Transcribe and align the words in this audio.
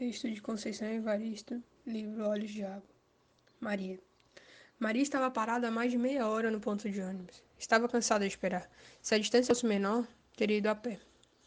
Texto 0.00 0.30
de 0.30 0.40
Conceição 0.40 0.88
Evaristo, 0.88 1.62
livro 1.86 2.26
Olhos 2.26 2.50
de 2.50 2.64
Água. 2.64 2.88
Maria. 3.60 4.00
Maria 4.78 5.02
estava 5.02 5.30
parada 5.30 5.68
há 5.68 5.70
mais 5.70 5.92
de 5.92 5.98
meia 5.98 6.26
hora 6.26 6.50
no 6.50 6.58
ponto 6.58 6.88
de 6.88 7.02
ônibus. 7.02 7.42
Estava 7.58 7.86
cansada 7.86 8.26
de 8.26 8.32
esperar. 8.32 8.66
Se 9.02 9.14
a 9.14 9.18
distância 9.18 9.54
fosse 9.54 9.66
menor, 9.66 10.08
teria 10.34 10.56
ido 10.56 10.68
a 10.68 10.74
pé. 10.74 10.98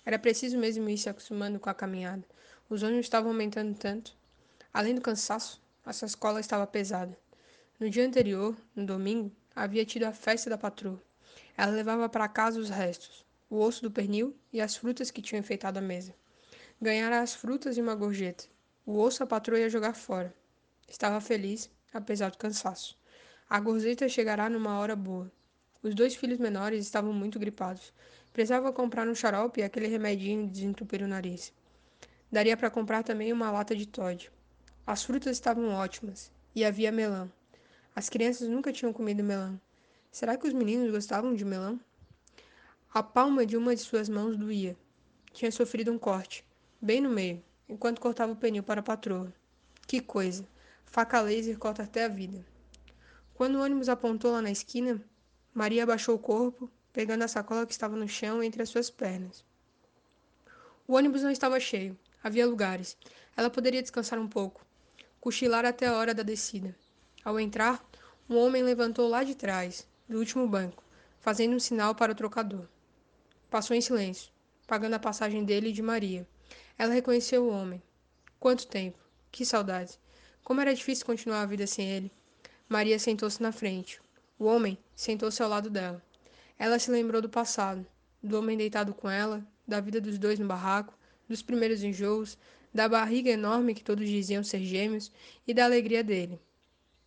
Era 0.05 0.19
preciso 0.19 0.55
mesmo 0.59 0.87
ir 0.87 0.99
se 0.99 1.09
acostumando 1.09 1.59
com 1.59 1.67
a 1.67 1.73
caminhada. 1.73 2.23
Os 2.69 2.83
ônibus 2.83 3.07
estavam 3.07 3.31
aumentando 3.31 3.75
tanto. 3.75 4.15
Além 4.71 4.93
do 4.93 5.01
cansaço, 5.01 5.59
a 5.83 5.89
escola 5.89 6.39
estava 6.39 6.67
pesada. 6.67 7.17
No 7.79 7.89
dia 7.89 8.05
anterior, 8.05 8.55
no 8.75 8.85
domingo, 8.85 9.31
havia 9.55 9.83
tido 9.83 10.03
a 10.03 10.13
festa 10.13 10.51
da 10.51 10.59
patroa. 10.59 11.01
Ela 11.57 11.71
levava 11.71 12.07
para 12.07 12.27
casa 12.27 12.59
os 12.59 12.69
restos, 12.69 13.25
o 13.49 13.57
osso 13.57 13.81
do 13.81 13.89
pernil 13.89 14.37
e 14.51 14.61
as 14.61 14.75
frutas 14.75 15.09
que 15.09 15.23
tinham 15.23 15.39
enfeitado 15.39 15.79
a 15.79 15.81
mesa. 15.81 16.13
Ganhara 16.83 17.21
as 17.21 17.33
frutas 17.33 17.77
e 17.77 17.81
uma 17.81 17.95
gorjeta. 17.95 18.43
O 18.85 18.99
osso 18.99 19.23
a 19.23 19.25
patroa 19.25 19.57
ia 19.57 19.69
jogar 19.69 19.93
fora. 19.93 20.35
Estava 20.85 21.21
feliz, 21.21 21.71
apesar 21.93 22.29
do 22.29 22.37
cansaço. 22.37 22.99
A 23.49 23.57
gorjeta 23.57 24.09
chegará 24.09 24.49
numa 24.49 24.77
hora 24.77 24.93
boa. 24.93 25.31
Os 25.81 25.95
dois 25.95 26.13
filhos 26.13 26.39
menores 26.39 26.83
estavam 26.83 27.13
muito 27.13 27.39
gripados. 27.39 27.93
Precisava 28.33 28.73
comprar 28.73 29.07
um 29.07 29.15
xarope 29.15 29.61
e 29.61 29.63
aquele 29.63 29.87
remedinho 29.87 30.45
de 30.45 30.51
desentupir 30.51 31.01
o 31.01 31.07
nariz. 31.07 31.53
Daria 32.29 32.57
para 32.57 32.69
comprar 32.69 33.01
também 33.01 33.31
uma 33.31 33.49
lata 33.49 33.73
de 33.73 33.85
Todd. 33.85 34.29
As 34.85 35.03
frutas 35.05 35.37
estavam 35.37 35.69
ótimas 35.69 36.33
e 36.53 36.65
havia 36.65 36.91
melão. 36.91 37.31
As 37.95 38.09
crianças 38.09 38.49
nunca 38.49 38.73
tinham 38.73 38.91
comido 38.91 39.23
melão. 39.23 39.57
Será 40.11 40.35
que 40.35 40.45
os 40.45 40.53
meninos 40.53 40.91
gostavam 40.91 41.33
de 41.33 41.45
melão? 41.45 41.79
A 42.93 43.01
palma 43.01 43.45
de 43.45 43.55
uma 43.55 43.73
de 43.73 43.79
suas 43.79 44.09
mãos 44.09 44.35
doía. 44.35 44.75
Tinha 45.31 45.49
sofrido 45.49 45.89
um 45.89 45.97
corte 45.97 46.43
bem 46.83 46.99
no 46.99 47.09
meio, 47.09 47.41
enquanto 47.69 48.01
cortava 48.01 48.33
o 48.33 48.35
pneu 48.35 48.61
para 48.61 48.81
a 48.81 48.83
patroa. 48.83 49.33
Que 49.87 50.01
coisa! 50.01 50.45
Faca 50.83 51.21
laser 51.21 51.57
corta 51.57 51.83
até 51.83 52.03
a 52.03 52.09
vida. 52.09 52.45
Quando 53.33 53.55
o 53.55 53.63
ônibus 53.63 53.87
apontou 53.87 54.33
lá 54.33 54.41
na 54.41 54.51
esquina, 54.51 55.01
Maria 55.53 55.83
abaixou 55.83 56.13
o 56.13 56.19
corpo, 56.19 56.69
pegando 56.91 57.23
a 57.23 57.27
sacola 57.29 57.65
que 57.65 57.71
estava 57.71 57.95
no 57.95 58.05
chão 58.05 58.43
entre 58.43 58.61
as 58.61 58.67
suas 58.67 58.89
pernas. 58.89 59.45
O 60.85 60.95
ônibus 60.95 61.23
não 61.23 61.31
estava 61.31 61.57
cheio. 61.57 61.97
Havia 62.21 62.45
lugares. 62.45 62.97
Ela 63.37 63.49
poderia 63.49 63.81
descansar 63.81 64.19
um 64.19 64.27
pouco, 64.27 64.65
cochilar 65.21 65.65
até 65.65 65.87
a 65.87 65.95
hora 65.95 66.13
da 66.13 66.21
descida. 66.21 66.75
Ao 67.23 67.39
entrar, 67.39 67.81
um 68.29 68.37
homem 68.37 68.61
levantou 68.61 69.07
lá 69.07 69.23
de 69.23 69.35
trás, 69.35 69.87
do 70.07 70.19
último 70.19 70.45
banco, 70.49 70.83
fazendo 71.21 71.55
um 71.55 71.59
sinal 71.59 71.95
para 71.95 72.11
o 72.11 72.15
trocador. 72.15 72.67
Passou 73.49 73.73
em 73.73 73.81
silêncio, 73.81 74.33
pagando 74.67 74.95
a 74.95 74.99
passagem 74.99 75.45
dele 75.45 75.69
e 75.69 75.73
de 75.73 75.81
Maria. 75.81 76.27
Ela 76.77 76.93
reconheceu 76.93 77.45
o 77.45 77.49
homem. 77.49 77.81
Quanto 78.39 78.67
tempo! 78.67 78.97
Que 79.31 79.45
saudade! 79.45 79.99
Como 80.43 80.59
era 80.59 80.75
difícil 80.75 81.05
continuar 81.05 81.41
a 81.41 81.45
vida 81.45 81.65
sem 81.65 81.89
ele. 81.89 82.11
Maria 82.67 82.99
sentou-se 82.99 83.41
na 83.41 83.51
frente. 83.51 84.01
O 84.37 84.45
homem 84.45 84.77
sentou-se 84.95 85.41
ao 85.41 85.49
lado 85.49 85.69
dela. 85.69 86.03
Ela 86.57 86.79
se 86.79 86.91
lembrou 86.91 87.21
do 87.21 87.29
passado, 87.29 87.85
do 88.21 88.37
homem 88.37 88.57
deitado 88.57 88.93
com 88.93 89.09
ela, 89.09 89.45
da 89.67 89.79
vida 89.79 90.01
dos 90.01 90.17
dois 90.17 90.39
no 90.39 90.45
barraco, 90.45 90.93
dos 91.27 91.41
primeiros 91.41 91.83
enjoos, 91.83 92.37
da 92.73 92.89
barriga 92.89 93.29
enorme 93.29 93.73
que 93.73 93.83
todos 93.83 94.07
diziam 94.07 94.43
ser 94.43 94.63
gêmeos 94.63 95.11
e 95.47 95.53
da 95.53 95.65
alegria 95.65 96.03
dele. 96.03 96.39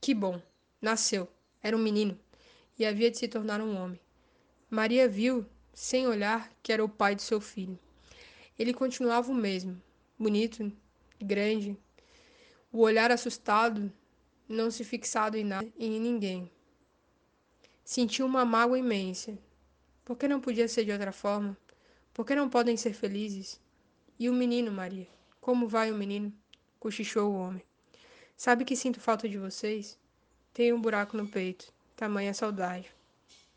Que 0.01 0.15
bom! 0.15 0.41
Nasceu. 0.81 1.29
Era 1.63 1.77
um 1.77 1.83
menino. 1.83 2.19
E 2.79 2.87
havia 2.87 3.11
de 3.11 3.19
se 3.19 3.27
tornar 3.27 3.61
um 3.61 3.77
homem. 3.77 4.01
Maria 4.71 5.09
viu, 5.09 5.45
sem 5.75 6.07
olhar, 6.07 6.51
que 6.63 6.73
era 6.73 6.85
o 6.85 6.89
pai 6.89 7.15
de 7.15 7.23
seu 7.23 7.41
filho. 7.41 7.79
Ele 8.59 8.73
continuava 8.73 9.31
o 9.31 9.35
mesmo, 9.35 9.81
bonito, 10.19 10.73
grande, 11.21 11.77
o 12.73 12.81
olhar 12.81 13.11
assustado, 13.11 13.93
não 14.49 14.71
se 14.71 14.85
fixado 14.85 15.37
em 15.37 15.45
nada 15.45 15.69
e 15.79 15.87
em 15.87 16.01
ninguém. 16.01 16.51
Sentiu 17.85 18.27
uma 18.27 18.45
mágoa 18.45 18.79
imensa. 18.79 19.39
Por 20.05 20.17
que 20.17 20.27
não 20.27 20.41
podia 20.41 20.69
ser 20.69 20.85
de 20.85 20.93
outra 20.93 21.13
forma? 21.13 21.57
Por 22.13 22.25
que 22.25 22.35
não 22.35 22.49
podem 22.49 22.77
ser 22.77 22.95
felizes? 22.95 23.61
E 24.19 24.29
o 24.31 24.33
menino, 24.33 24.73
Maria? 24.73 25.07
Como 25.41 25.69
vai 25.69 25.93
o 25.93 25.95
menino? 25.95 26.33
Cochichou 26.81 27.31
o 27.31 27.37
homem. 27.37 27.63
Sabe 28.37 28.65
que 28.65 28.75
sinto 28.75 29.01
falta 29.01 29.29
de 29.29 29.39
vocês? 29.39 29.99
Tenho 30.53 30.77
um 30.77 30.81
buraco 30.81 31.17
no 31.17 31.29
peito. 31.29 31.73
Tamanha 31.95 32.33
saudade. 32.33 32.91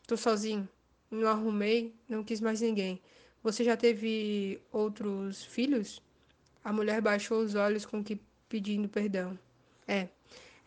Tô 0.06 0.18
sozinho. 0.18 0.68
Não 1.10 1.28
arrumei, 1.28 1.96
não 2.08 2.24
quis 2.24 2.40
mais 2.40 2.62
ninguém. 2.62 3.02
Você 3.42 3.64
já 3.64 3.78
teve 3.78 4.60
outros 4.72 5.44
filhos? 5.44 6.02
A 6.62 6.74
mulher 6.74 7.02
baixou 7.02 7.40
os 7.40 7.56
olhos 7.56 7.86
com 7.86 8.04
que 8.04 8.20
pedindo 8.50 8.90
perdão. 8.90 9.40
É, 9.88 10.10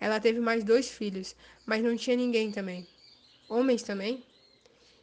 ela 0.00 0.18
teve 0.18 0.40
mais 0.40 0.64
dois 0.64 0.88
filhos, 0.88 1.36
mas 1.66 1.82
não 1.82 1.94
tinha 1.96 2.16
ninguém 2.16 2.50
também. 2.50 2.88
Homens 3.46 3.82
também? 3.82 4.24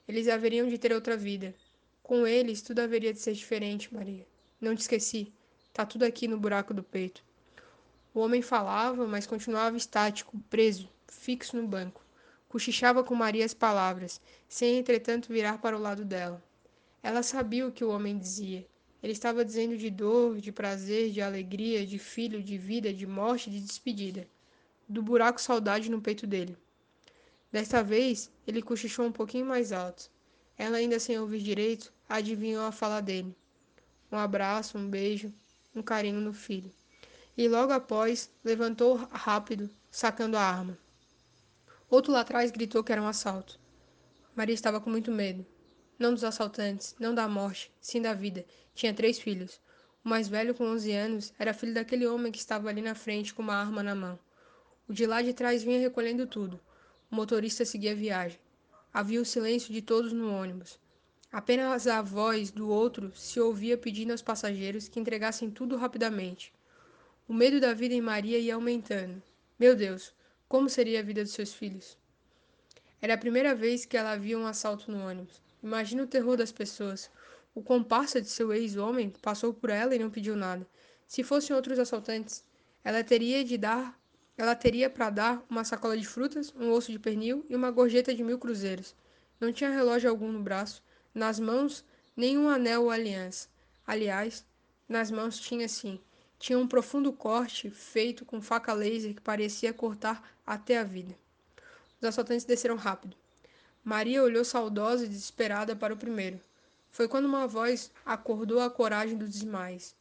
Eles 0.08 0.28
haveriam 0.28 0.68
de 0.68 0.80
ter 0.80 0.92
outra 0.92 1.16
vida. 1.16 1.54
Com 2.02 2.26
eles, 2.26 2.64
tudo 2.64 2.80
haveria 2.80 3.14
de 3.14 3.20
ser 3.20 3.34
diferente, 3.34 3.94
Maria. 3.94 4.26
Não 4.60 4.76
te 4.76 4.80
esqueci. 4.80 5.32
Tá 5.72 5.86
tudo 5.86 6.04
aqui 6.04 6.28
no 6.28 6.40
buraco 6.40 6.74
do 6.74 6.82
peito. 6.82 7.24
O 8.16 8.20
homem 8.20 8.42
falava, 8.42 9.06
mas 9.06 9.28
continuava 9.28 9.78
estático, 9.78 10.36
preso, 10.50 10.90
fixo 11.08 11.56
no 11.56 11.68
banco. 11.68 12.04
Cochichava 12.48 13.04
com 13.04 13.14
Maria 13.14 13.46
as 13.46 13.54
palavras, 13.54 14.20
sem 14.48 14.80
entretanto 14.80 15.32
virar 15.32 15.60
para 15.60 15.78
o 15.78 15.80
lado 15.80 16.04
dela. 16.04 16.44
Ela 17.02 17.24
sabia 17.24 17.68
o 17.68 17.72
que 17.72 17.84
o 17.84 17.90
homem 17.90 18.18
dizia. 18.18 18.68
Ele 19.02 19.14
estava 19.14 19.46
dizendo 19.46 19.78
de 19.78 19.90
dor, 19.90 20.40
de 20.40 20.52
prazer, 20.52 21.12
de 21.12 21.22
alegria, 21.22 21.88
de 21.88 21.98
filho, 21.98 22.44
de 22.44 22.58
vida, 22.58 22.94
de 22.94 23.08
morte, 23.08 23.50
de 23.50 23.60
despedida. 23.62 24.28
Do 24.88 25.02
buraco 25.02 25.40
saudade 25.40 25.90
no 25.90 26.02
peito 26.02 26.28
dele. 26.28 26.58
Desta 27.52 27.82
vez, 27.82 28.30
ele 28.46 28.62
cochichou 28.62 29.06
um 29.06 29.12
pouquinho 29.12 29.46
mais 29.46 29.72
alto. 29.72 30.12
Ela, 30.58 30.78
ainda 30.78 31.00
sem 31.00 31.18
ouvir 31.18 31.40
direito, 31.42 31.94
adivinhou 32.08 32.66
a 32.66 32.72
fala 32.72 33.00
dele. 33.00 33.34
Um 34.12 34.18
abraço, 34.18 34.78
um 34.78 34.90
beijo, 34.90 35.34
um 35.74 35.82
carinho 35.82 36.20
no 36.20 36.34
filho. 36.34 36.72
E 37.38 37.48
logo 37.48 37.72
após, 37.72 38.30
levantou 38.44 38.96
rápido, 38.96 39.70
sacando 39.90 40.36
a 40.36 40.42
arma. 40.42 40.78
Outro 41.90 42.12
lá 42.12 42.22
atrás 42.22 42.52
gritou 42.52 42.84
que 42.84 42.92
era 42.92 43.02
um 43.02 43.08
assalto. 43.08 43.58
Maria 44.36 44.54
estava 44.54 44.82
com 44.82 44.90
muito 44.90 45.12
medo. 45.12 45.46
Não 46.00 46.14
dos 46.14 46.24
assaltantes, 46.24 46.96
não 46.98 47.14
da 47.14 47.28
morte, 47.28 47.70
sim 47.82 48.02
da 48.02 48.14
vida. 48.14 48.46
Tinha 48.74 48.94
três 48.94 49.20
filhos. 49.20 49.60
O 50.02 50.08
mais 50.08 50.30
velho, 50.30 50.56
com 50.56 50.64
11 50.64 50.94
anos, 50.94 51.34
era 51.38 51.54
filho 51.54 51.74
daquele 51.74 52.08
homem 52.08 52.32
que 52.32 52.38
estava 52.38 52.70
ali 52.70 52.82
na 52.82 52.96
frente 52.96 53.34
com 53.34 53.42
uma 53.42 53.56
arma 53.56 53.84
na 53.84 53.94
mão. 53.94 54.18
O 54.88 54.94
de 54.94 55.06
lá 55.06 55.22
de 55.22 55.34
trás 55.34 55.62
vinha 55.62 55.78
recolhendo 55.78 56.26
tudo. 56.26 56.58
O 57.12 57.16
motorista 57.16 57.66
seguia 57.66 57.92
a 57.92 57.96
viagem. 57.96 58.40
Havia 58.94 59.22
o 59.22 59.26
silêncio 59.26 59.74
de 59.74 59.82
todos 59.82 60.14
no 60.14 60.34
ônibus. 60.34 60.80
Apenas 61.30 61.86
a 61.86 62.02
voz 62.02 62.50
do 62.50 62.70
outro 62.70 63.12
se 63.14 63.38
ouvia 63.38 63.78
pedindo 63.78 64.12
aos 64.12 64.22
passageiros 64.22 64.88
que 64.88 65.02
entregassem 65.02 65.52
tudo 65.52 65.76
rapidamente. 65.76 66.54
O 67.28 67.34
medo 67.34 67.60
da 67.60 67.74
vida 67.74 67.94
em 67.94 68.02
Maria 68.02 68.40
ia 68.40 68.56
aumentando. 68.56 69.22
Meu 69.60 69.76
Deus, 69.76 70.14
como 70.48 70.70
seria 70.70 71.02
a 71.02 71.04
vida 71.04 71.24
dos 71.24 71.34
seus 71.34 71.54
filhos? 71.54 71.98
Era 73.02 73.16
a 73.16 73.18
primeira 73.18 73.54
vez 73.54 73.86
que 73.86 73.98
ela 73.98 74.16
via 74.16 74.40
um 74.40 74.48
assalto 74.48 74.90
no 74.90 75.06
ônibus. 75.06 75.49
Imagina 75.62 76.04
o 76.04 76.08
terror 76.08 76.38
das 76.38 76.52
pessoas. 76.52 77.10
O 77.54 77.62
comparsa 77.62 78.22
de 78.22 78.30
seu 78.30 78.54
ex-homem 78.54 79.14
passou 79.22 79.54
por 79.54 79.70
ela 79.70 79.96
e 79.96 80.00
não 80.00 80.10
pediu 80.10 80.36
nada. 80.36 80.68
Se 81.08 81.24
fossem 81.24 81.56
outros 81.56 81.80
assaltantes, 81.80 82.44
ela 82.84 83.04
teria 83.04 83.44
de 83.44 83.58
dar, 83.58 84.00
ela 84.38 84.56
teria 84.56 84.90
para 84.90 85.10
dar 85.10 85.46
uma 85.50 85.64
sacola 85.64 85.98
de 85.98 86.08
frutas, 86.08 86.54
um 86.56 86.72
osso 86.72 86.92
de 86.92 87.00
pernil 87.00 87.46
e 87.50 87.56
uma 87.56 87.72
gorjeta 87.72 88.14
de 88.14 88.24
mil 88.24 88.40
cruzeiros. 88.40 88.96
Não 89.40 89.52
tinha 89.52 89.70
relógio 89.70 90.10
algum 90.10 90.32
no 90.32 90.42
braço, 90.42 90.84
nas 91.14 91.40
mãos 91.40 91.84
nenhum 92.16 92.48
anel 92.48 92.84
ou 92.84 92.90
aliança. 92.90 93.50
Aliás, 93.86 94.46
nas 94.88 95.12
mãos 95.12 95.40
tinha 95.40 95.68
sim, 95.68 96.00
tinha 96.38 96.58
um 96.58 96.68
profundo 96.68 97.12
corte 97.12 97.70
feito 97.70 98.24
com 98.24 98.42
faca 98.42 98.72
laser 98.72 99.14
que 99.14 99.22
parecia 99.22 99.74
cortar 99.74 100.24
até 100.46 100.78
a 100.78 100.84
vida. 100.84 101.14
Os 102.00 102.08
assaltantes 102.08 102.46
desceram 102.46 102.78
rápido. 102.78 103.18
Maria 103.90 104.22
olhou 104.22 104.46
saudosa 104.46 105.04
e 105.04 105.08
desesperada 105.08 105.76
para 105.76 105.92
o 105.92 105.98
primeiro. 105.98 106.40
Foi 106.92 107.08
quando 107.08 107.26
uma 107.26 107.48
voz 107.48 107.92
acordou 108.06 108.62
a 108.62 108.70
coragem 108.70 109.18
dos 109.18 109.40
demais. 109.40 109.96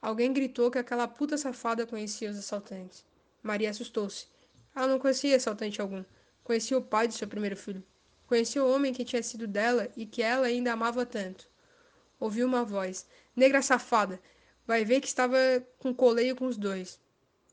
Alguém 0.00 0.32
gritou 0.32 0.70
que 0.70 0.78
aquela 0.78 1.08
puta 1.08 1.36
safada 1.36 1.84
conhecia 1.84 2.30
os 2.30 2.38
assaltantes. 2.38 3.04
Maria 3.42 3.70
assustou-se. 3.70 4.28
Ela 4.72 4.86
não 4.86 5.00
conhecia 5.00 5.34
assaltante 5.34 5.80
algum. 5.80 6.04
Conhecia 6.44 6.78
o 6.78 6.82
pai 6.82 7.08
de 7.08 7.14
seu 7.14 7.26
primeiro 7.26 7.56
filho. 7.56 7.82
Conhecia 8.28 8.62
o 8.62 8.72
homem 8.72 8.94
que 8.94 9.04
tinha 9.04 9.24
sido 9.24 9.48
dela 9.48 9.88
e 9.96 10.06
que 10.06 10.22
ela 10.22 10.46
ainda 10.46 10.72
amava 10.72 11.04
tanto. 11.04 11.48
Ouviu 12.20 12.46
uma 12.46 12.64
voz. 12.64 13.08
Negra 13.34 13.60
safada! 13.60 14.20
Vai 14.64 14.84
ver 14.84 15.00
que 15.00 15.08
estava 15.08 15.36
com 15.80 15.92
coleio 15.92 16.36
com 16.36 16.46
os 16.46 16.56
dois. 16.56 17.00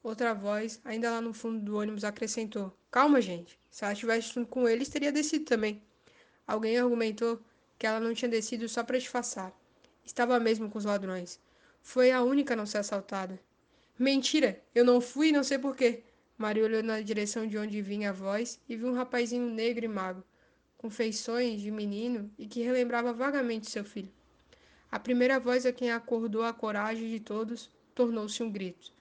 Outra 0.04 0.36
voz, 0.36 0.80
ainda 0.86 1.10
lá 1.10 1.20
no 1.20 1.34
fundo 1.34 1.60
do 1.66 1.78
ônibus, 1.78 2.04
acrescentou: 2.04 2.72
Calma, 2.94 3.20
gente. 3.20 3.60
Se 3.72 3.84
ela 3.84 3.96
tivesse 3.96 4.32
junto 4.36 4.48
com 4.52 4.70
eles, 4.70 4.88
teria 4.88 5.12
descido 5.12 5.46
também. 5.46 5.82
Alguém 6.46 6.78
argumentou 6.78 7.42
que 7.76 7.88
ela 7.88 8.00
não 8.00 8.14
tinha 8.14 8.30
descido 8.30 8.70
só 8.70 8.84
para 8.84 9.00
disfarçar. 9.00 9.52
Estava 10.06 10.40
mesmo 10.40 10.70
com 10.70 10.78
os 10.78 10.86
ladrões. 10.86 11.40
Foi 11.82 12.12
a 12.12 12.22
única 12.22 12.54
a 12.54 12.56
não 12.56 12.68
ser 12.68 12.78
assaltada. 12.78 13.40
Mentira, 13.98 14.62
eu 14.76 14.86
não 14.86 15.02
fui 15.02 15.32
não 15.32 15.44
sei 15.44 15.58
porquê. 15.58 16.04
Maria 16.38 16.66
olhou 16.66 16.84
na 16.84 17.02
direção 17.02 17.48
de 17.48 17.58
onde 17.58 17.82
vinha 17.82 18.12
a 18.12 18.14
voz 18.14 18.60
e 18.70 18.76
viu 18.76 18.90
um 18.90 18.94
rapazinho 18.94 19.50
negro 19.50 19.86
e 19.86 19.88
magro, 19.88 20.24
com 20.78 20.88
feições 20.88 21.62
de 21.62 21.72
menino 21.72 22.30
e 22.38 22.46
que 22.46 22.62
relembrava 22.62 23.12
vagamente 23.12 23.72
seu 23.72 23.84
filho. 23.84 24.14
A 24.92 25.00
primeira 25.00 25.40
voz 25.40 25.66
a 25.66 25.74
quem 25.74 25.92
acordou 25.92 26.44
a 26.44 26.54
coragem 26.54 27.10
de 27.10 27.20
todos 27.20 27.72
tornou-se 27.96 28.44
um 28.44 28.52
grito. 28.52 28.94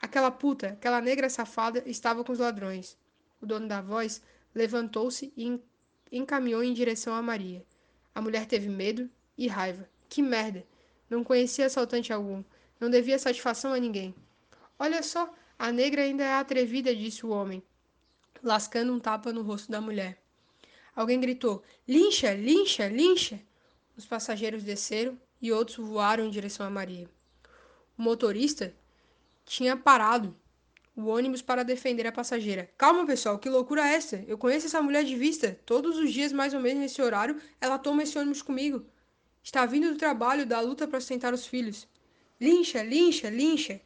Aquela 0.00 0.30
puta, 0.30 0.68
aquela 0.68 1.02
negra 1.02 1.28
safada, 1.28 1.82
estava 1.84 2.24
com 2.24 2.32
os 2.32 2.38
ladrões. 2.38 2.96
O 3.44 3.46
dono 3.46 3.68
da 3.68 3.82
voz 3.82 4.22
levantou-se 4.54 5.30
e 5.36 5.60
encaminhou 6.10 6.64
em 6.64 6.72
direção 6.72 7.12
a 7.12 7.20
Maria. 7.20 7.62
A 8.14 8.22
mulher 8.22 8.46
teve 8.46 8.70
medo 8.70 9.10
e 9.36 9.46
raiva. 9.46 9.86
Que 10.08 10.22
merda! 10.22 10.64
Não 11.10 11.22
conhecia 11.22 11.66
assaltante 11.66 12.10
algum. 12.10 12.42
Não 12.80 12.88
devia 12.88 13.18
satisfação 13.18 13.74
a 13.74 13.78
ninguém. 13.78 14.14
Olha 14.78 15.02
só, 15.02 15.30
a 15.58 15.70
negra 15.70 16.00
ainda 16.00 16.24
é 16.24 16.32
atrevida, 16.32 16.96
disse 16.96 17.26
o 17.26 17.28
homem, 17.28 17.62
lascando 18.42 18.94
um 18.94 18.98
tapa 18.98 19.30
no 19.30 19.42
rosto 19.42 19.70
da 19.70 19.78
mulher. 19.78 20.18
Alguém 20.96 21.20
gritou: 21.20 21.62
Lincha, 21.86 22.32
lincha, 22.32 22.88
lincha! 22.88 23.38
Os 23.94 24.06
passageiros 24.06 24.62
desceram 24.62 25.20
e 25.42 25.52
outros 25.52 25.86
voaram 25.86 26.24
em 26.24 26.30
direção 26.30 26.64
a 26.64 26.70
Maria. 26.70 27.10
O 27.98 28.00
motorista 28.00 28.74
tinha 29.44 29.76
parado 29.76 30.34
o 30.96 31.06
ônibus 31.06 31.42
para 31.42 31.64
defender 31.64 32.06
a 32.06 32.12
passageira. 32.12 32.70
Calma, 32.78 33.04
pessoal, 33.04 33.38
que 33.38 33.48
loucura 33.48 33.82
é 33.86 33.94
essa? 33.94 34.24
Eu 34.28 34.38
conheço 34.38 34.66
essa 34.66 34.80
mulher 34.80 35.04
de 35.04 35.16
vista. 35.16 35.58
Todos 35.66 35.98
os 35.98 36.12
dias, 36.12 36.32
mais 36.32 36.54
ou 36.54 36.60
menos 36.60 36.80
nesse 36.80 37.02
horário, 37.02 37.40
ela 37.60 37.78
toma 37.78 38.04
esse 38.04 38.16
ônibus 38.16 38.42
comigo. 38.42 38.86
Está 39.42 39.66
vindo 39.66 39.90
do 39.90 39.98
trabalho, 39.98 40.46
da 40.46 40.60
luta 40.60 40.86
para 40.86 41.00
sustentar 41.00 41.34
os 41.34 41.46
filhos. 41.46 41.88
Lincha, 42.40 42.82
lincha, 42.82 43.28
lincha! 43.28 43.80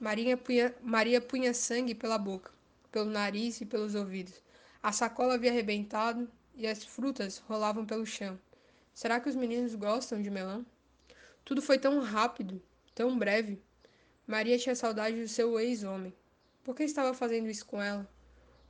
Maria 0.00 0.36
punha, 0.36 0.74
Maria 0.82 1.20
punha 1.20 1.54
sangue 1.54 1.94
pela 1.94 2.18
boca, 2.18 2.50
pelo 2.90 3.10
nariz 3.10 3.60
e 3.60 3.64
pelos 3.64 3.94
ouvidos. 3.94 4.42
A 4.82 4.90
sacola 4.92 5.34
havia 5.34 5.50
arrebentado 5.50 6.28
e 6.56 6.66
as 6.66 6.84
frutas 6.84 7.38
rolavam 7.48 7.86
pelo 7.86 8.04
chão. 8.04 8.38
Será 8.92 9.20
que 9.20 9.28
os 9.28 9.36
meninos 9.36 9.74
gostam 9.74 10.20
de 10.20 10.30
melão? 10.30 10.66
Tudo 11.44 11.62
foi 11.62 11.78
tão 11.78 12.00
rápido, 12.00 12.60
tão 12.94 13.16
breve. 13.16 13.62
Maria 14.26 14.58
tinha 14.58 14.74
saudade 14.74 15.20
do 15.20 15.28
seu 15.28 15.58
ex-homem. 15.58 16.12
Por 16.64 16.74
que 16.74 16.82
estava 16.82 17.12
fazendo 17.12 17.50
isso 17.50 17.66
com 17.66 17.80
ela? 17.80 18.08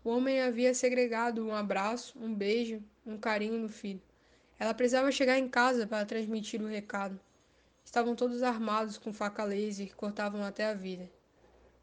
O 0.03 0.11
homem 0.11 0.43
havia 0.43 0.75
segregado 0.75 1.47
um 1.47 1.55
abraço, 1.55 2.19
um 2.19 2.35
beijo, 2.35 2.83
um 3.07 3.17
carinho 3.17 3.57
no 3.57 3.69
filho. 3.69 4.03
Ela 4.59 4.75
precisava 4.75 5.13
chegar 5.13 5.39
em 5.39 5.49
casa 5.49 5.87
para 5.87 6.05
transmitir 6.05 6.61
o 6.61 6.67
recado. 6.67 7.19
Estavam 7.85 8.17
todos 8.17 8.43
armados 8.43 8.99
com 8.99 9.13
faca 9.13 9.45
laser 9.45 9.87
que 9.87 9.95
cortavam 9.95 10.43
até 10.43 10.67
a 10.67 10.75
vida. 10.75 11.09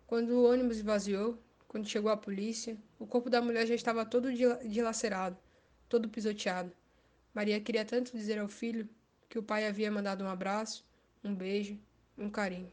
Quando 0.05 0.31
o 0.31 0.43
ônibus 0.43 0.77
esvaziou, 0.77 1.39
quando 1.65 1.87
chegou 1.87 2.11
a 2.11 2.17
polícia, 2.17 2.77
o 2.99 3.07
corpo 3.07 3.29
da 3.29 3.41
mulher 3.41 3.65
já 3.65 3.73
estava 3.73 4.05
todo 4.05 4.33
dilacerado, 4.67 5.37
todo 5.87 6.09
pisoteado. 6.09 6.73
Maria 7.33 7.61
queria 7.61 7.85
tanto 7.85 8.11
dizer 8.11 8.37
ao 8.37 8.49
filho 8.49 8.89
que 9.29 9.39
o 9.39 9.43
pai 9.43 9.65
havia 9.65 9.89
mandado 9.89 10.25
um 10.25 10.27
abraço, 10.27 10.85
um 11.23 11.33
beijo, 11.33 11.79
um 12.17 12.29
carinho. 12.29 12.69